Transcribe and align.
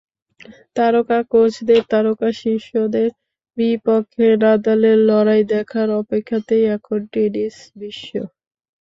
তারকা 0.75 1.19
কোচদের 1.31 1.81
তারকা 1.91 2.29
শিষ্যদের 2.41 3.09
বিপক্ষে 3.57 4.27
নাদালের 4.43 4.97
লড়াই 5.09 5.41
দেখার 5.53 5.87
অপেক্ষাতেই 6.01 6.63
এখন 6.75 6.99
টেনিস-বিশ্ব। 7.13 8.11